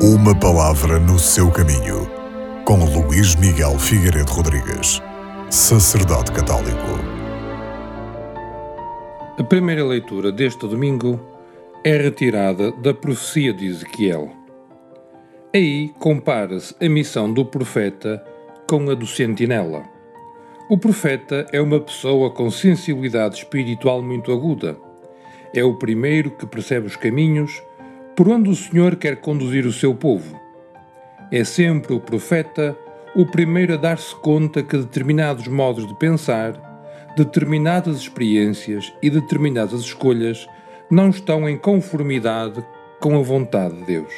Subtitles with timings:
[0.00, 2.08] Uma palavra no seu caminho,
[2.64, 5.02] com Luís Miguel Figueiredo Rodrigues,
[5.50, 6.86] sacerdote católico.
[9.36, 11.18] A primeira leitura deste domingo
[11.82, 14.30] é retirada da profecia de Ezequiel.
[15.52, 18.24] Aí compara-se a missão do profeta
[18.68, 19.82] com a do sentinela.
[20.70, 24.76] O profeta é uma pessoa com sensibilidade espiritual muito aguda.
[25.52, 27.60] É o primeiro que percebe os caminhos
[28.18, 30.36] por onde o Senhor quer conduzir o seu povo.
[31.30, 32.76] É sempre o profeta
[33.14, 36.52] o primeiro a dar-se conta que determinados modos de pensar,
[37.16, 40.48] determinadas experiências e determinadas escolhas
[40.90, 42.60] não estão em conformidade
[42.98, 44.12] com a vontade de Deus.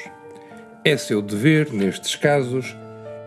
[0.83, 2.75] É seu dever, nestes casos,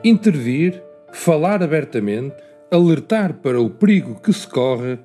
[0.03, 0.81] intervir,
[1.11, 2.33] falar abertamente
[2.71, 4.97] alertar para o perigo que se corre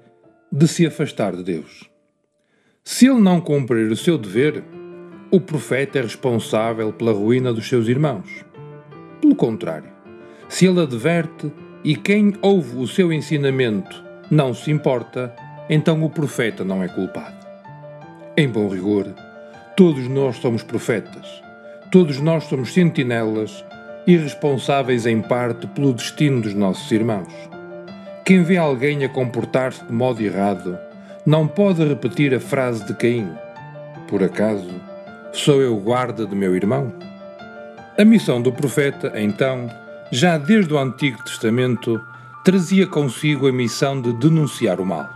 [0.51, 1.91] de se afastar de Deus.
[2.83, 4.65] Se ele não cumprir o seu dever,
[5.31, 8.45] o profeta é responsável pela ruína dos seus irmãos.
[9.21, 9.91] Pelo contrário,
[10.49, 11.53] se ele adverte
[11.85, 15.35] e quem ouve o seu ensinamento não se importa,
[15.69, 17.37] então o profeta não é culpado.
[18.37, 19.07] Em bom rigor,
[19.77, 21.43] todos nós somos profetas,
[21.93, 23.63] todos nós somos sentinelas
[24.07, 27.33] e responsáveis em parte pelo destino dos nossos irmãos.
[28.25, 30.79] Quem vê alguém a comportar-se de modo errado
[31.27, 33.31] não pode repetir a frase de Caim:
[34.07, 34.88] Por acaso
[35.39, 36.93] sou eu guarda de meu irmão?
[37.97, 39.71] A missão do profeta, então,
[40.11, 42.01] já desde o Antigo Testamento,
[42.45, 45.09] trazia consigo a missão de denunciar o mal.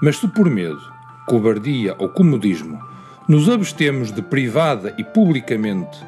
[0.00, 0.80] Mas se por medo,
[1.26, 2.80] cobardia ou comodismo
[3.28, 5.98] nos abstemos de privada e publicamente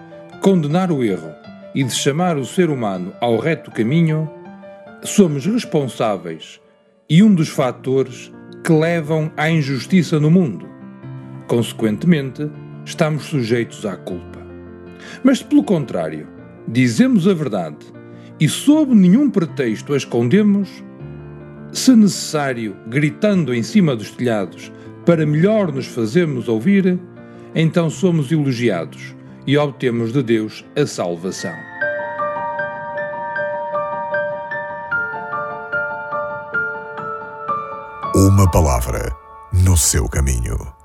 [0.41, 1.33] condenar o erro
[1.75, 4.29] e de chamar o ser humano ao reto caminho,
[5.03, 6.61] somos responsáveis
[7.11, 8.33] e um dos fatores
[8.65, 10.67] que levam à injustiça no mundo.
[11.47, 12.51] Consequentemente,
[12.84, 14.41] estamos sujeitos à culpa.
[15.22, 16.27] Mas se pelo contrário,
[16.66, 17.86] dizemos a verdade
[18.38, 20.69] e sob nenhum pretexto a escondemos,
[21.72, 24.72] se necessário, gritando em cima dos telhados
[25.06, 26.98] para melhor nos fazermos ouvir,
[27.54, 29.15] então somos elogiados
[29.47, 31.54] e obtemos de Deus a salvação.
[38.15, 39.15] Uma palavra
[39.53, 40.81] no seu caminho.